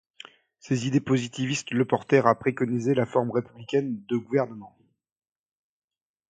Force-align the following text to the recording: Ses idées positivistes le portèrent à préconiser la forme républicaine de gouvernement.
Ses 0.57 0.87
idées 0.87 0.99
positivistes 0.99 1.69
le 1.69 1.85
portèrent 1.85 2.25
à 2.25 2.33
préconiser 2.33 2.95
la 2.95 3.05
forme 3.05 3.29
républicaine 3.29 4.03
de 4.07 4.17
gouvernement. 4.17 4.75